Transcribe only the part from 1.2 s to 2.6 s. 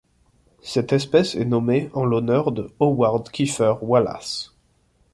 est nommée en l'honneur